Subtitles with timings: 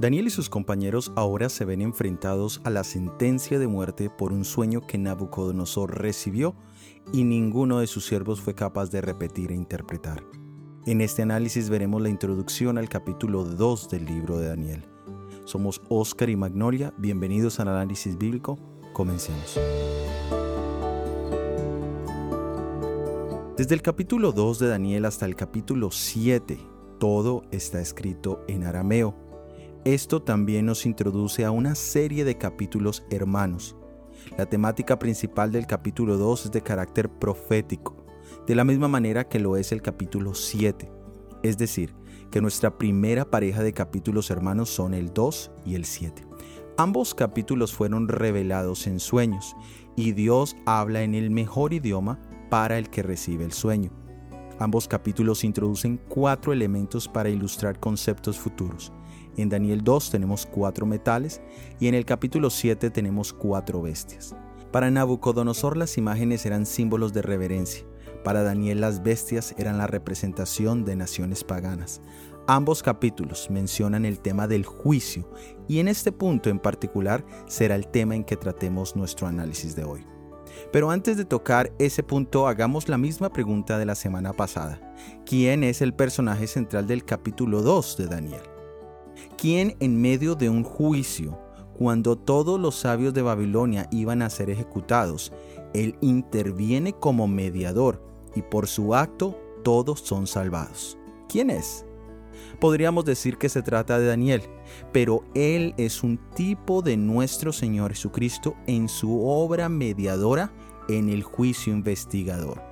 [0.00, 4.46] Daniel y sus compañeros ahora se ven enfrentados a la sentencia de muerte por un
[4.46, 6.54] sueño que Nabucodonosor recibió
[7.12, 10.24] y ninguno de sus siervos fue capaz de repetir e interpretar.
[10.86, 14.86] En este análisis veremos la introducción al capítulo 2 del libro de Daniel.
[15.44, 18.58] Somos Oscar y Magnolia, bienvenidos al análisis bíblico,
[18.94, 19.60] comencemos.
[23.60, 26.58] Desde el capítulo 2 de Daniel hasta el capítulo 7,
[26.98, 29.14] todo está escrito en arameo
[29.84, 33.76] esto también nos introduce a una serie de capítulos hermanos.
[34.38, 38.06] La temática principal del capítulo 2 es de carácter profético,
[38.46, 40.90] de la misma manera que lo es el capítulo 7.
[41.42, 41.94] Es decir,
[42.30, 46.26] que nuestra primera pareja de capítulos hermanos son el 2 y el 7.
[46.78, 49.54] Ambos capítulos fueron revelados en sueños
[49.96, 52.18] y Dios habla en el mejor idioma
[52.50, 53.90] para el que recibe el sueño.
[54.58, 58.92] Ambos capítulos introducen cuatro elementos para ilustrar conceptos futuros.
[59.38, 61.40] En Daniel 2 tenemos cuatro metales
[61.78, 64.36] y en el capítulo 7 tenemos cuatro bestias.
[64.70, 67.86] Para Nabucodonosor las imágenes eran símbolos de reverencia.
[68.22, 72.02] Para Daniel las bestias eran la representación de naciones paganas.
[72.46, 75.30] Ambos capítulos mencionan el tema del juicio
[75.68, 79.84] y en este punto en particular será el tema en que tratemos nuestro análisis de
[79.84, 80.04] hoy.
[80.72, 84.80] Pero antes de tocar ese punto, hagamos la misma pregunta de la semana pasada.
[85.26, 88.42] ¿Quién es el personaje central del capítulo 2 de Daniel?
[89.36, 91.38] ¿Quién en medio de un juicio,
[91.74, 95.32] cuando todos los sabios de Babilonia iban a ser ejecutados,
[95.72, 98.02] él interviene como mediador
[98.34, 100.98] y por su acto todos son salvados?
[101.28, 101.84] ¿Quién es?
[102.58, 104.42] Podríamos decir que se trata de Daniel,
[104.92, 110.52] pero él es un tipo de nuestro Señor Jesucristo en su obra mediadora
[110.88, 112.62] en el juicio investigador.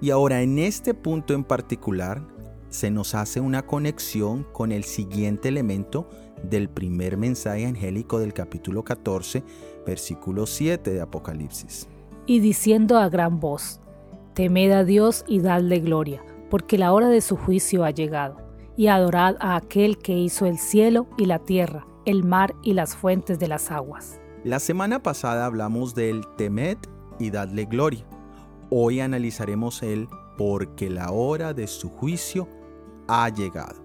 [0.00, 2.22] Y ahora en este punto en particular,
[2.70, 6.08] se nos hace una conexión con el siguiente elemento
[6.42, 9.42] del primer mensaje angélico del capítulo 14,
[9.86, 11.88] versículo 7 de Apocalipsis.
[12.26, 13.80] Y diciendo a gran voz,
[14.34, 18.36] temed a Dios y dadle gloria, porque la hora de su juicio ha llegado,
[18.80, 22.96] y adorad a aquel que hizo el cielo y la tierra, el mar y las
[22.96, 24.18] fuentes de las aguas.
[24.42, 26.78] La semana pasada hablamos del temed
[27.18, 28.06] y dadle gloria.
[28.70, 30.08] Hoy analizaremos el
[30.38, 32.48] porque la hora de su juicio
[33.06, 33.84] ha llegado.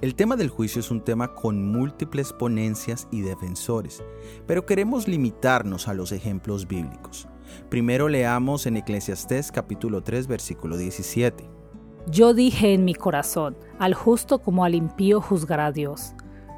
[0.00, 4.02] El tema del juicio es un tema con múltiples ponencias y defensores,
[4.48, 7.28] pero queremos limitarnos a los ejemplos bíblicos.
[7.68, 11.51] Primero leamos en Eclesiastés capítulo 3 versículo 17.
[12.08, 16.14] Yo dije en mi corazón, al justo como al impío juzgará Dios,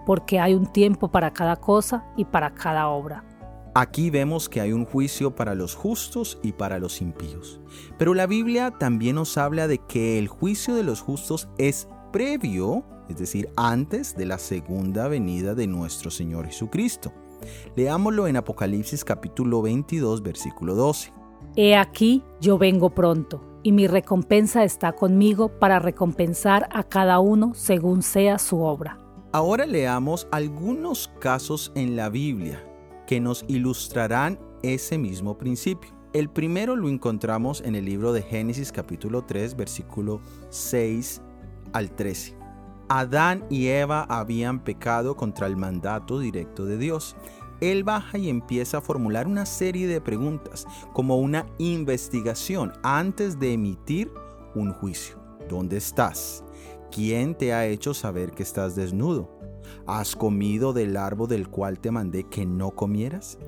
[0.07, 3.25] porque hay un tiempo para cada cosa y para cada obra.
[3.75, 7.61] Aquí vemos que hay un juicio para los justos y para los impíos.
[7.99, 12.85] Pero la Biblia también nos habla de que el juicio de los justos es previo,
[13.09, 17.13] es decir, antes de la segunda venida de nuestro Señor Jesucristo.
[17.77, 21.13] Leámoslo en Apocalipsis capítulo 22, versículo 12.
[21.57, 27.55] He aquí, yo vengo pronto, y mi recompensa está conmigo para recompensar a cada uno
[27.55, 29.01] según sea su obra.
[29.33, 32.63] Ahora leamos algunos casos en la Biblia
[33.09, 35.91] que nos ilustrarán ese mismo principio.
[36.13, 40.21] El primero lo encontramos en el libro de Génesis capítulo 3, versículo
[40.51, 41.21] 6
[41.73, 42.37] al 13.
[42.89, 47.17] Adán y Eva habían pecado contra el mandato directo de Dios.
[47.71, 53.55] Él baja y empieza a formular una serie de preguntas, como una investigación antes de
[53.55, 54.13] emitir
[54.55, 55.17] un juicio.
[55.49, 56.45] ¿Dónde estás?
[56.91, 59.31] ¿Quién te ha hecho saber que estás desnudo?
[59.87, 63.39] ¿Has comido del árbol del cual te mandé que no comieras?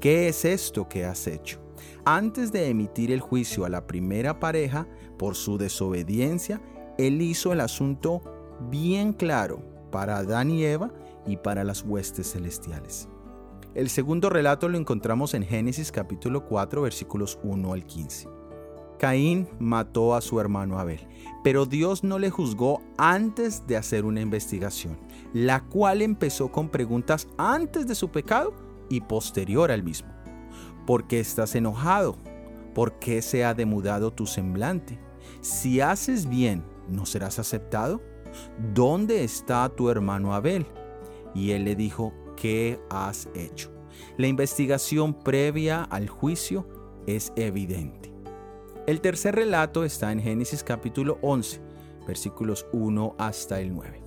[0.00, 1.60] ¿Qué es esto que has hecho?
[2.04, 4.86] Antes de emitir el juicio a la primera pareja
[5.18, 6.62] por su desobediencia,
[6.96, 8.22] él hizo el asunto
[8.70, 10.92] bien claro para Adán y Eva
[11.26, 13.08] y para las huestes celestiales.
[13.74, 18.28] El segundo relato lo encontramos en Génesis capítulo 4 versículos 1 al 15.
[19.00, 21.00] Caín mató a su hermano Abel,
[21.42, 24.96] pero Dios no le juzgó antes de hacer una investigación,
[25.32, 28.54] la cual empezó con preguntas antes de su pecado
[28.88, 30.08] y posterior al mismo.
[30.86, 32.16] ¿Por qué estás enojado?
[32.76, 35.00] ¿Por qué se ha demudado tu semblante?
[35.40, 38.00] Si haces bien, ¿no serás aceptado?
[38.72, 40.64] ¿Dónde está tu hermano Abel?
[41.34, 43.70] Y él le dijo, ¿qué has hecho?
[44.16, 46.66] La investigación previa al juicio
[47.06, 48.12] es evidente.
[48.86, 51.60] El tercer relato está en Génesis capítulo 11,
[52.06, 54.03] versículos 1 hasta el 9.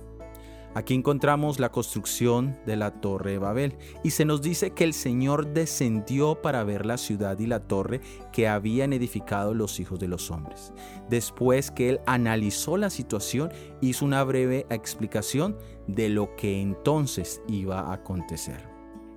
[0.78, 4.94] Aquí encontramos la construcción de la torre de Babel y se nos dice que el
[4.94, 8.00] Señor descendió para ver la ciudad y la torre
[8.32, 10.72] que habían edificado los hijos de los hombres.
[11.10, 15.58] Después que él analizó la situación, hizo una breve explicación
[15.88, 18.68] de lo que entonces iba a acontecer.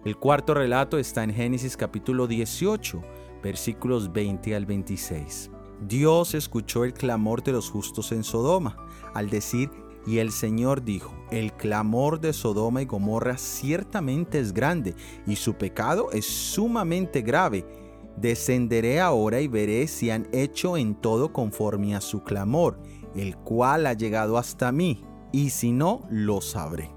[0.04, 3.04] El cuarto relato está en Génesis capítulo 18,
[3.44, 5.52] versículos 20 al 26.
[5.88, 8.78] Dios escuchó el clamor de los justos en Sodoma,
[9.14, 9.70] al decir
[10.06, 14.96] y el Señor dijo, el clamor de Sodoma y Gomorra ciertamente es grande,
[15.28, 17.66] y su pecado es sumamente grave.
[18.18, 22.80] Descenderé ahora y veré si han hecho en todo conforme a su clamor,
[23.16, 26.90] el cual ha llegado hasta mí, y si no, lo sabré.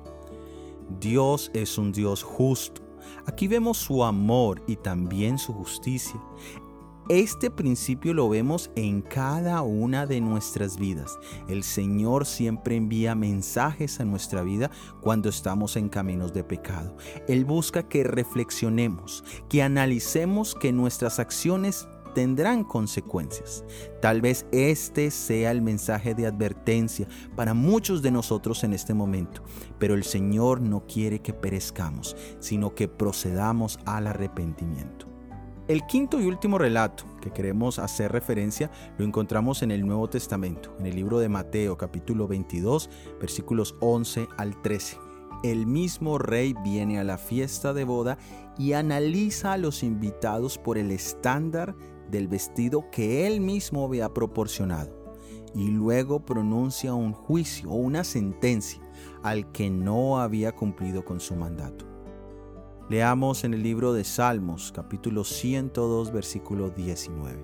[1.00, 2.82] Dios es un Dios justo.
[3.26, 6.20] Aquí vemos su amor y también su justicia.
[7.10, 11.18] Este principio lo vemos en cada una de nuestras vidas.
[11.48, 14.70] El Señor siempre envía mensajes a nuestra vida
[15.02, 16.96] cuando estamos en caminos de pecado.
[17.28, 23.64] Él busca que reflexionemos, que analicemos que nuestras acciones tendrán consecuencias.
[24.00, 27.06] Tal vez este sea el mensaje de advertencia
[27.36, 29.42] para muchos de nosotros en este momento,
[29.78, 35.13] pero el Señor no quiere que perezcamos, sino que procedamos al arrepentimiento.
[35.66, 40.76] El quinto y último relato que queremos hacer referencia lo encontramos en el Nuevo Testamento,
[40.78, 44.98] en el libro de Mateo capítulo 22 versículos 11 al 13.
[45.42, 48.18] El mismo rey viene a la fiesta de boda
[48.58, 51.74] y analiza a los invitados por el estándar
[52.10, 55.16] del vestido que él mismo había proporcionado
[55.54, 58.82] y luego pronuncia un juicio o una sentencia
[59.22, 61.93] al que no había cumplido con su mandato.
[62.90, 67.42] Leamos en el libro de Salmos, capítulo 102, versículo 19.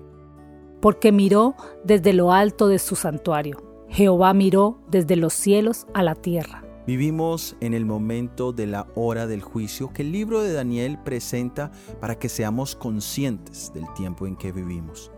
[0.79, 3.57] Porque miró desde lo alto de su santuario.
[3.89, 6.63] Jehová miró desde los cielos a la tierra.
[6.85, 11.71] Vivimos en el momento de la hora del juicio que el libro de Daniel presenta
[11.99, 15.11] para que seamos conscientes del tiempo en que vivimos.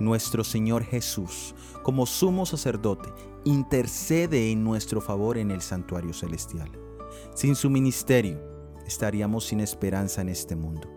[0.00, 1.54] Nuestro Señor Jesús,
[1.84, 3.10] como sumo sacerdote,
[3.44, 6.68] intercede en nuestro favor en el santuario celestial.
[7.32, 8.57] Sin su ministerio,
[8.88, 10.88] estaríamos sin esperanza en este mundo.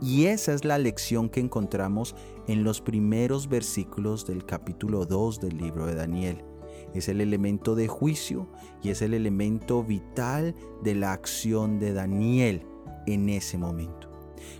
[0.00, 2.14] Y esa es la lección que encontramos
[2.46, 6.44] en los primeros versículos del capítulo 2 del libro de Daniel.
[6.94, 8.48] Es el elemento de juicio
[8.82, 12.64] y es el elemento vital de la acción de Daniel
[13.06, 14.08] en ese momento.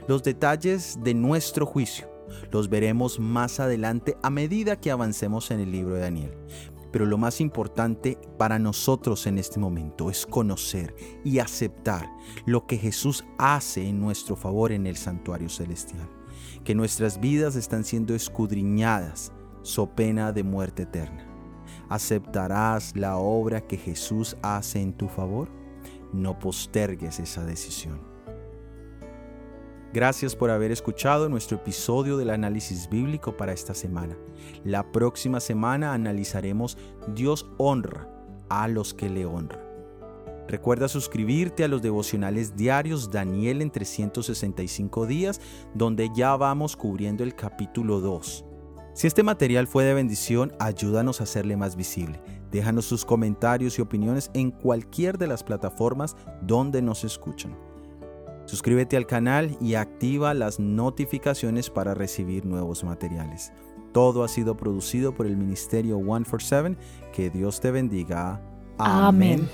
[0.09, 2.11] Los detalles de nuestro juicio
[2.51, 6.33] los veremos más adelante a medida que avancemos en el libro de Daniel.
[6.93, 10.95] Pero lo más importante para nosotros en este momento es conocer
[11.25, 12.09] y aceptar
[12.47, 16.09] lo que Jesús hace en nuestro favor en el santuario celestial.
[16.65, 19.33] Que nuestras vidas están siendo escudriñadas
[19.63, 21.27] so pena de muerte eterna.
[21.89, 25.49] ¿Aceptarás la obra que Jesús hace en tu favor?
[26.13, 28.10] No postergues esa decisión.
[29.93, 34.17] Gracias por haber escuchado nuestro episodio del análisis bíblico para esta semana.
[34.65, 36.79] La próxima semana analizaremos
[37.09, 38.09] Dios honra
[38.49, 39.59] a los que le honran.
[40.47, 45.41] Recuerda suscribirte a los devocionales diarios Daniel en 365 días,
[45.75, 48.45] donde ya vamos cubriendo el capítulo 2.
[48.95, 52.21] Si este material fue de bendición, ayúdanos a hacerle más visible.
[52.53, 57.70] Déjanos sus comentarios y opiniones en cualquier de las plataformas donde nos escuchan.
[58.51, 63.53] Suscríbete al canal y activa las notificaciones para recibir nuevos materiales.
[63.93, 66.77] Todo ha sido producido por el Ministerio 147.
[67.13, 68.43] Que Dios te bendiga.
[68.77, 69.49] Amén.